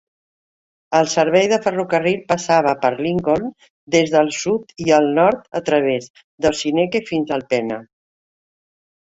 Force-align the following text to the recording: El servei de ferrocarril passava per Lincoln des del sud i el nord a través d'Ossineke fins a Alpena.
El 0.99 1.09
servei 1.09 1.43
de 1.51 1.59
ferrocarril 1.65 2.23
passava 2.31 2.71
per 2.85 2.91
Lincoln 3.07 3.45
des 3.97 4.15
del 4.15 4.33
sud 4.39 4.75
i 4.87 4.89
el 4.99 5.11
nord 5.21 5.47
a 5.61 5.63
través 5.69 6.11
d'Ossineke 6.47 7.05
fins 7.13 7.37
a 7.37 7.41
Alpena. 7.41 7.81